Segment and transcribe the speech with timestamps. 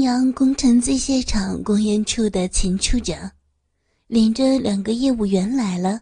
[0.00, 3.30] 阳工程机械厂工研处的秦处长，
[4.06, 6.00] 领着两个业务员来了，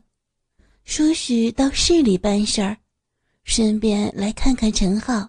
[0.85, 2.77] 说是到市里办事儿，
[3.45, 5.29] 顺便来看看陈浩。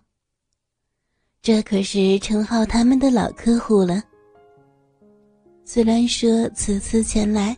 [1.42, 4.04] 这可是陈浩他们的老客户了。
[5.64, 7.58] 虽然说此次前来，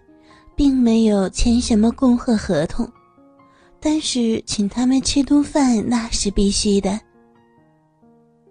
[0.56, 2.92] 并没有签什么供货合同，
[3.80, 7.00] 但是请他们吃顿饭那是必须的。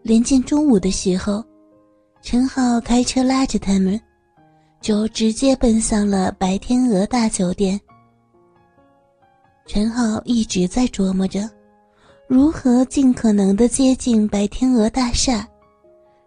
[0.02, 1.44] 临近中午的时候。
[2.22, 4.00] 陈浩开车拉着他们，
[4.80, 7.80] 就直接奔向了白天鹅大酒店。
[9.66, 11.48] 陈浩一直在琢磨着，
[12.28, 15.48] 如何尽可能的接近白天鹅大厦，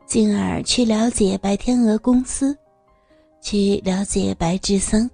[0.05, 2.57] 进而去了解白天鹅公司，
[3.39, 5.09] 去了解白志森。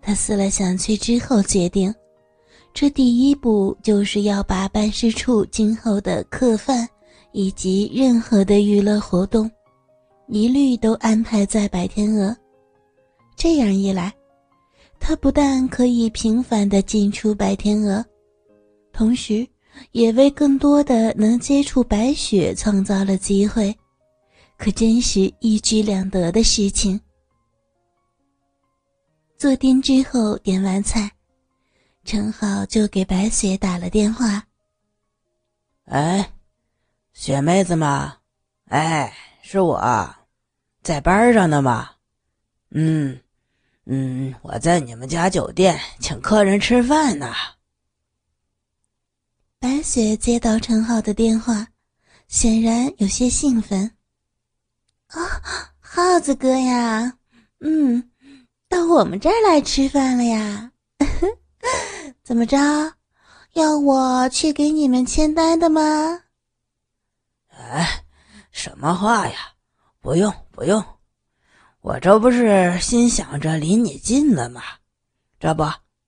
[0.00, 1.92] 他思来想去之后，决定，
[2.72, 6.88] 这第一步就是要把办事处今后的客饭。
[7.36, 9.50] 以及任何的娱乐活动，
[10.26, 12.34] 一律都安排在白天鹅。
[13.36, 14.10] 这样一来，
[14.98, 18.02] 他不但可以频繁的进出白天鹅，
[18.90, 19.46] 同时
[19.92, 23.76] 也为更多的能接触白雪创造了机会，
[24.56, 26.98] 可真是一举两得的事情。
[29.36, 31.12] 坐定之后，点完菜，
[32.02, 34.42] 陈好就给白雪打了电话。
[35.84, 36.26] 哎。
[37.18, 38.18] 雪妹子吗？
[38.68, 39.10] 哎，
[39.42, 40.14] 是我，
[40.82, 41.92] 在班上呢吗？
[42.72, 43.18] 嗯，
[43.86, 47.32] 嗯，我在你们家酒店请客人吃饭呢。
[49.58, 51.68] 白雪接到陈浩的电话，
[52.28, 53.92] 显然有些兴奋。
[55.06, 57.16] 啊，耗子哥呀，
[57.60, 58.10] 嗯，
[58.68, 60.70] 到我们这儿来吃饭了呀？
[62.22, 62.58] 怎么着，
[63.54, 66.20] 要我去给你们签单的吗？
[67.58, 68.04] 哎，
[68.50, 69.36] 什么话呀？
[70.00, 70.84] 不用不用，
[71.80, 74.62] 我这不是心想着离你近了吗？
[75.40, 75.64] 这不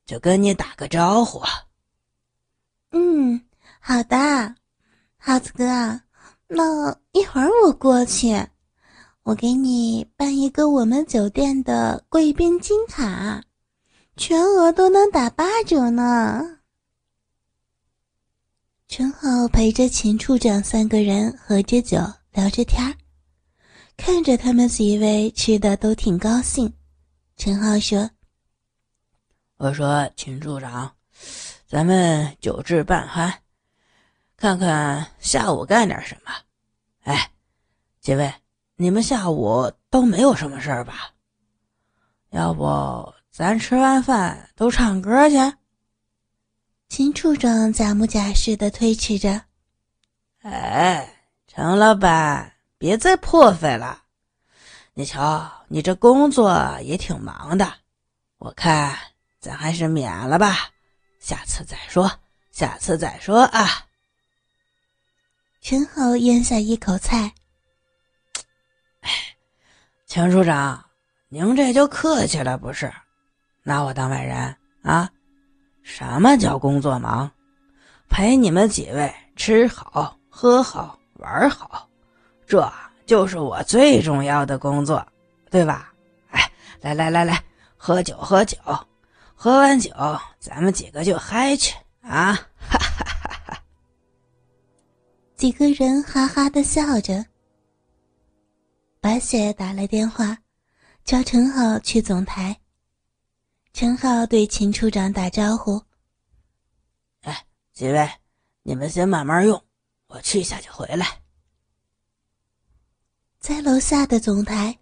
[0.06, 1.42] 就跟你打个招呼。
[2.92, 3.44] 嗯，
[3.80, 4.54] 好的，
[5.18, 6.00] 耗子哥，
[6.46, 8.46] 那一会儿我过去，
[9.24, 13.42] 我给你办一个我们酒店的贵宾金卡，
[14.16, 16.57] 全额都能打八折呢。
[18.88, 21.98] 陈浩陪着秦处长三个人喝着酒，
[22.32, 22.96] 聊着天儿，
[23.98, 26.72] 看着他们几位吃的都挺高兴。
[27.36, 28.08] 陈浩说
[29.58, 30.90] ：“我说秦处长，
[31.66, 33.30] 咱们酒至半酣，
[34.38, 36.32] 看看下午干点什么。
[37.02, 37.30] 哎，
[38.00, 38.32] 几位，
[38.76, 41.10] 你们下午都没有什么事儿吧？
[42.30, 45.36] 要不咱吃完饭都唱歌去？”
[46.88, 49.42] 秦处长假模假式的推辞着
[50.40, 51.06] ：“哎，
[51.46, 54.04] 程老板，别再破费了。
[54.94, 57.74] 你瞧，你这工作也挺忙的，
[58.38, 58.98] 我看
[59.38, 60.70] 咱还是免了吧，
[61.20, 62.10] 下次再说，
[62.50, 63.84] 下次再说啊。”
[65.60, 67.34] 陈豪咽下一口菜
[69.02, 69.10] ：“哎，
[70.06, 70.86] 秦处长，
[71.28, 72.90] 您这就客气了不是？
[73.62, 75.10] 拿我当外人啊？”
[75.88, 77.30] 什么叫工作忙？
[78.10, 81.88] 陪你们几位吃好喝好玩好，
[82.46, 82.70] 这
[83.06, 85.04] 就是我最重要的工作，
[85.50, 85.90] 对吧？
[86.30, 87.42] 哎，来来来来，
[87.78, 88.58] 喝酒喝酒，
[89.34, 89.90] 喝完酒
[90.38, 92.34] 咱们几个就嗨去啊！
[92.34, 93.62] 哈哈哈哈！
[95.36, 97.24] 几个人哈哈的笑着。
[99.00, 100.36] 白雪打来电话，
[101.02, 102.54] 叫陈浩去总台。
[103.80, 105.80] 陈浩对秦处长打招呼
[107.22, 108.10] ：“哎，几位，
[108.64, 109.62] 你们先慢慢用，
[110.08, 111.06] 我去一下就回来。”
[113.38, 114.76] 在楼下的总台，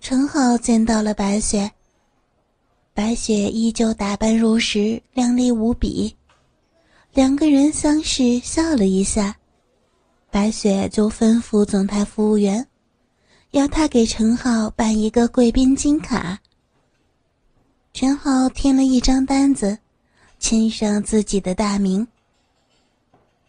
[0.00, 1.70] 陈浩见到了白雪。
[2.92, 6.16] 白雪依旧打扮如时，靓丽无比。
[7.12, 9.36] 两个人相视笑了一下，
[10.32, 12.66] 白雪就吩咐总台服务员，
[13.52, 16.40] 要他给陈浩办一个贵宾金卡。
[17.92, 19.78] 陈浩填了一张单子，
[20.38, 22.06] 签上自己的大名。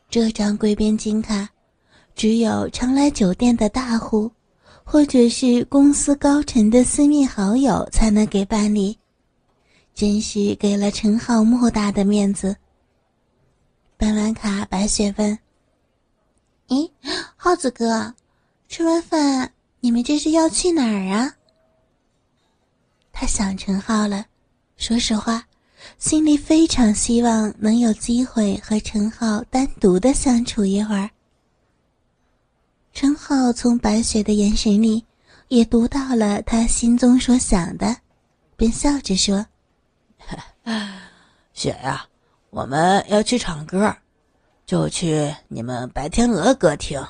[0.09, 1.49] 这张贵宾金卡，
[2.13, 4.29] 只有常来酒店的大户，
[4.83, 8.97] 或者是公司高层的私密好友才能给办理，
[9.95, 12.53] 真是给了陈浩莫大的面子。
[13.95, 15.39] 办完卡，白雪问
[16.67, 16.91] ：“咦，
[17.37, 18.13] 耗子哥，
[18.67, 21.33] 吃完饭你们这是要去哪儿啊？”
[23.13, 24.25] 他想陈浩了。
[24.77, 25.47] 说实话，
[25.97, 31.09] 心里非常希望能有机会和陈浩单独的相处一会儿。
[32.91, 35.03] 陈浩从白雪的眼神里
[35.47, 37.97] 也读到了他心中所想的，
[38.55, 39.45] 便笑着说
[41.53, 42.05] ：“雪呀，
[42.49, 43.95] 我们要去唱歌，
[44.65, 47.03] 就去你们白天鹅歌厅，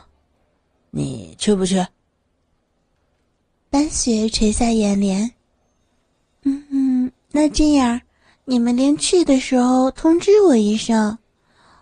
[0.92, 1.86] 你去不去？”
[3.70, 5.32] 白雪垂下眼帘，
[7.36, 8.00] 那这样，
[8.46, 11.18] 你们连去的时候通知我一声，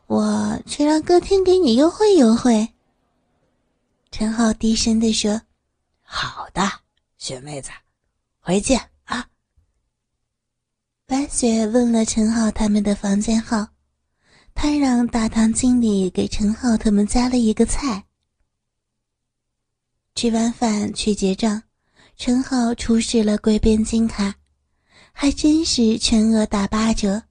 [0.07, 2.69] 我去让歌厅给你优惠优惠。
[4.11, 5.41] 陈浩低声地说
[6.03, 6.63] ：“好的，
[7.17, 7.69] 雪妹子，
[8.39, 9.27] 回见啊。”
[11.05, 13.67] 白雪问了陈浩他们的房间号，
[14.53, 18.05] 他让大堂经理给陈浩他们加了一个菜。
[20.15, 21.61] 吃完饭去结账。
[22.15, 24.35] 陈浩出示了贵宾金卡，
[25.11, 27.21] 还真是全额打八折。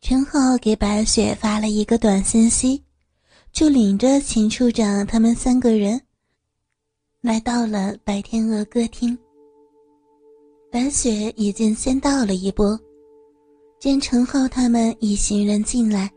[0.00, 2.82] 陈浩给白雪发了一个短信息，
[3.52, 6.00] 就领着秦处长他们三个人
[7.20, 9.16] 来到了白天鹅歌厅。
[10.70, 12.78] 白雪已经先到了一步，
[13.78, 16.10] 见陈浩他们一行人进来，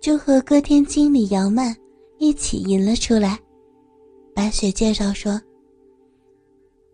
[0.00, 1.76] 就和歌厅经理姚曼
[2.18, 3.38] 一起迎了出来。
[4.34, 5.40] 白雪介绍说。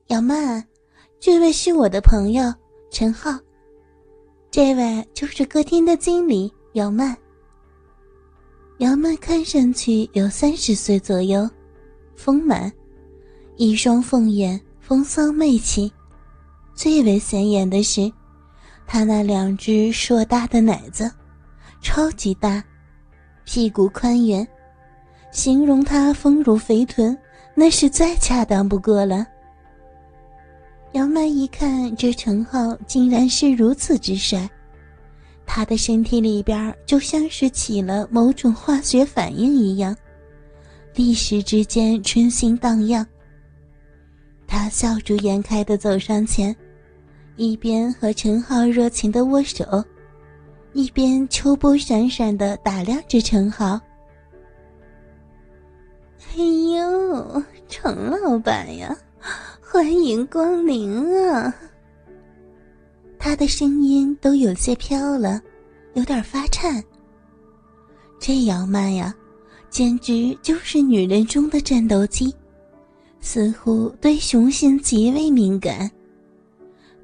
[0.08, 0.66] 姚曼，
[1.20, 2.52] 这位是我的朋友
[2.90, 3.38] 陈浩，
[4.50, 7.16] 这位就是歌厅的经理姚曼。
[8.78, 11.48] 姚曼看上去有三十岁左右，
[12.16, 12.70] 丰满，
[13.56, 15.90] 一双凤眼，风骚媚气。
[16.74, 18.12] 最为显眼的是，
[18.88, 21.08] 她那两只硕大的奶子，
[21.80, 22.62] 超级大，
[23.44, 24.46] 屁股宽圆，
[25.30, 27.16] 形容她丰乳肥臀，
[27.54, 29.24] 那是再恰当不过了。
[30.92, 34.50] 杨曼一看，这陈浩竟然是如此之帅，
[35.46, 39.96] 他的身体里边就像是起了某种化学反应一样，
[40.96, 43.06] 一时之间春心荡漾。
[44.48, 46.54] 他笑逐颜开的走上前，
[47.36, 49.64] 一边和陈浩热情的握手，
[50.72, 53.80] 一边秋波闪闪的打量着陈浩。
[56.36, 56.42] 哎
[56.74, 58.96] 呦，陈老板呀！
[59.72, 60.90] 欢迎光临
[61.30, 61.54] 啊！
[63.20, 65.40] 他的声音都有些飘了，
[65.94, 66.82] 有点发颤。
[68.18, 69.14] 这姚曼呀，
[69.70, 72.34] 简直就是女人中的战斗机，
[73.20, 75.88] 似乎对雄性极为敏感。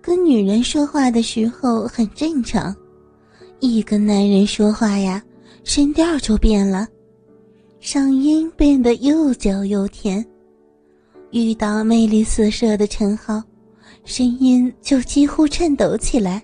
[0.02, 2.74] 跟女人说话的时候很正常，
[3.60, 5.22] 一跟男人说话呀，
[5.62, 6.88] 声调就变了，
[7.78, 10.26] 声音变得又娇又甜。
[11.36, 13.42] 遇到魅力四射的陈浩，
[14.06, 16.42] 声音就几乎颤抖起来。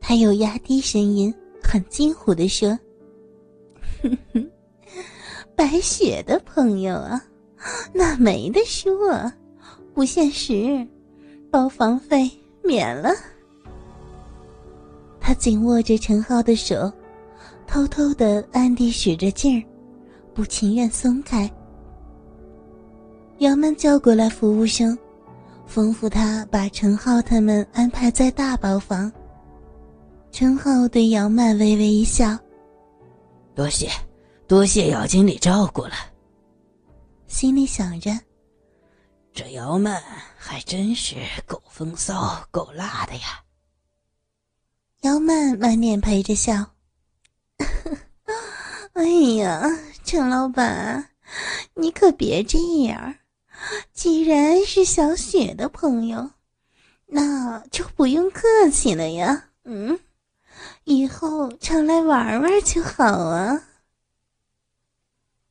[0.00, 2.76] 他又压低声音，很惊呼地说
[4.02, 4.50] ：“哼哼，
[5.54, 7.24] 白雪的朋友啊，
[7.92, 9.32] 那没得说，
[9.94, 10.84] 不现实，
[11.48, 12.28] 包房费
[12.60, 13.14] 免了。”
[15.20, 16.92] 他紧握着陈浩的手，
[17.68, 19.64] 偷偷的暗地使着劲儿，
[20.34, 21.48] 不情愿松开。
[23.38, 24.96] 姚曼叫过来服务生，
[25.68, 29.12] 吩咐他把陈浩他们安排在大包房。
[30.30, 32.38] 陈浩对姚曼微微一笑
[33.54, 33.90] ：“多谢，
[34.46, 35.92] 多谢姚经理照顾了。”
[37.26, 38.10] 心里想着
[39.34, 40.00] ：“这姚曼
[40.36, 43.42] 还真是够风骚、够辣的呀。”
[45.02, 46.64] 姚曼满脸陪着笑
[48.94, 49.04] ：“哎
[49.36, 49.62] 呀，
[50.04, 51.10] 陈老板，
[51.74, 53.14] 你可别这样。”
[53.92, 56.30] 既然是小雪的朋友，
[57.06, 59.50] 那就不用客气了呀。
[59.64, 59.98] 嗯，
[60.84, 63.62] 以后常来玩玩就好啊。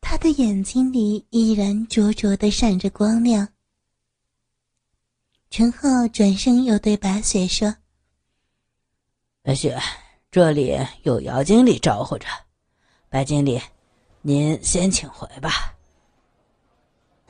[0.01, 3.47] 他的眼睛里依然灼灼的闪着光亮。
[5.49, 7.75] 陈浩转身又对白雪说
[9.41, 9.79] ：“白雪，
[10.31, 12.27] 这里有姚经理招呼着，
[13.09, 13.61] 白经理，
[14.21, 15.75] 您先请回吧。”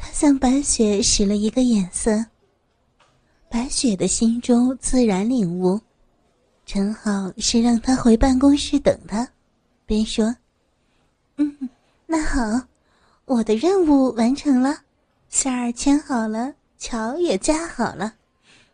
[0.03, 2.25] 他向白雪使了一个眼色。
[3.49, 5.79] 白雪的心中自然领悟，
[6.65, 9.25] 陈浩是让他回办公室等他，
[9.85, 10.35] 便说
[11.37, 11.69] ：“嗯，
[12.05, 12.67] 那好，
[13.23, 14.75] 我的任务完成了，
[15.29, 18.15] 线儿牵好了，桥也架好了，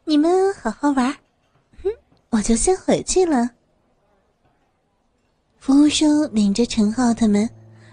[0.06, 1.16] 你们好好玩。
[1.84, 1.92] 哼，
[2.32, 3.52] 我就先回去了。”
[5.60, 7.48] 服务生领着陈浩他们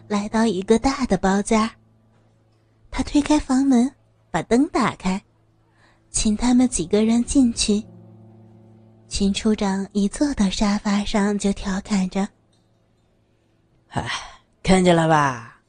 [0.08, 1.70] 来到一个大的包间。
[2.96, 3.94] 他推开房门，
[4.30, 5.22] 把灯打开，
[6.10, 7.84] 请他们几个人进去。
[9.06, 12.26] 秦处长一坐到沙发上，就调侃着
[13.92, 14.10] ：“哎，
[14.62, 15.60] 看见了吧？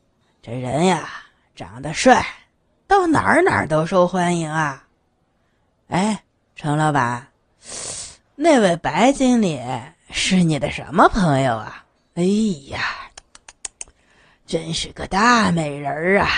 [0.42, 1.10] 这人呀，
[1.54, 2.26] 长得帅，
[2.88, 4.88] 到哪儿哪儿都受欢迎啊！
[5.90, 6.24] 哎，
[6.56, 7.28] 程老板，
[8.36, 9.60] 那位白经理
[10.12, 11.84] 是你的什么朋友啊？
[12.14, 12.24] 哎
[12.70, 12.80] 呀，
[14.46, 16.30] 真是个大美人儿啊！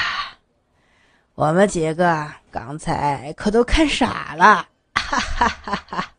[1.39, 6.11] 我们几个刚才可都看傻了，哈哈哈哈！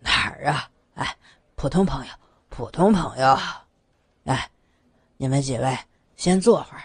[0.00, 0.68] 哪儿啊？
[0.96, 1.16] 哎，
[1.54, 2.12] 普通朋友，
[2.50, 3.38] 普通朋友。
[4.24, 4.50] 哎，
[5.16, 5.78] 你们几位
[6.14, 6.82] 先坐会儿，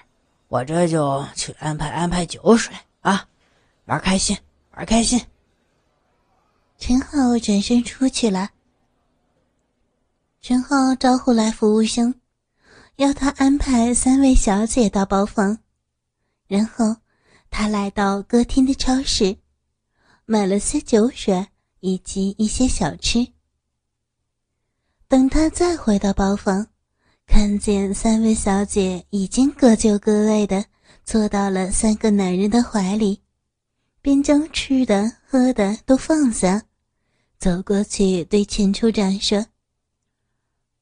[0.47, 3.27] 我这就去安排安排酒水啊，
[3.87, 4.37] 玩开心，
[4.77, 5.21] 玩开心。
[6.77, 8.51] 陈浩转身出去了。
[10.39, 12.15] 陈浩招呼来服务生，
[12.95, 15.57] 要他安排三位小姐到包房，
[16.47, 16.95] 然后
[17.49, 19.37] 他来到歌厅的超市，
[20.25, 21.47] 买了些酒水
[21.79, 23.27] 以及一些小吃。
[25.07, 26.67] 等他再回到包房，
[27.27, 30.65] 看见三位小姐已经各就各位的
[31.03, 33.21] 坐到了三个男人的怀里。
[34.01, 36.61] 便将吃的喝的都放下，
[37.39, 39.43] 走过去对钱处长说：“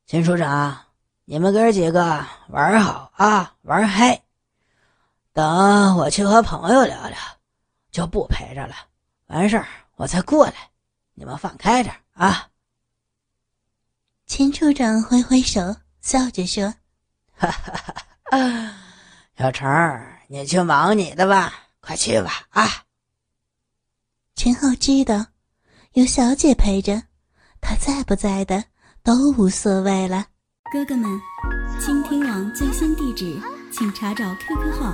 [0.05, 0.77] 钱处长，
[1.23, 4.22] 你们哥几个玩好啊，玩嗨！
[5.33, 7.17] 等我去和朋友聊聊，
[7.91, 8.75] 就不陪着了。
[9.27, 10.53] 完事儿我再过来，
[11.15, 12.49] 你们放开点啊。”
[14.27, 16.73] 秦处长挥挥手，笑着说
[17.35, 17.73] ：“哈哈
[18.31, 18.73] 哈，
[19.37, 22.69] 小陈儿，你去忙你的吧，快去吧啊！”
[24.35, 25.25] 陈浩知道，
[25.93, 27.03] 有小姐陪着，
[27.59, 28.63] 他在不在的
[29.03, 30.27] 都无所谓了。
[30.71, 31.21] 哥哥们，
[31.79, 33.39] 倾听网最新地址，
[33.71, 34.93] 请查找 QQ 号